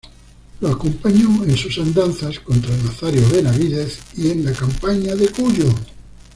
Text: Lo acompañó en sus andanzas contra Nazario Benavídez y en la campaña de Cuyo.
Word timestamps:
Lo 0.61 0.69
acompañó 0.69 1.43
en 1.43 1.55
sus 1.55 1.77
andanzas 1.77 2.39
contra 2.39 2.75
Nazario 2.75 3.21
Benavídez 3.29 3.99
y 4.17 4.31
en 4.31 4.43
la 4.43 4.51
campaña 4.51 5.13
de 5.15 5.29
Cuyo. 5.29 5.71